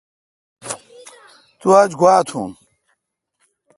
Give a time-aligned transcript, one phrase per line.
[1.59, 2.49] تو آج گوا تھون۔